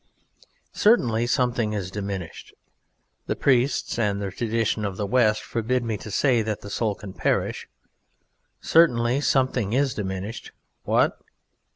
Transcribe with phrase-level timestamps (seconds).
[0.73, 2.55] Certainly something is diminished
[3.27, 6.95] (the Priests and the tradition of the West forbid me to say that the soul
[6.95, 7.69] can perish),
[8.59, 10.53] certainly something is diminished
[10.85, 11.19] what?